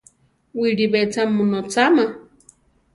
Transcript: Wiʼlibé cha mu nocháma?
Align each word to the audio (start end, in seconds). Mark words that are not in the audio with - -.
Wiʼlibé 0.59 0.99
cha 1.13 1.23
mu 1.33 1.43
nocháma? 1.51 2.05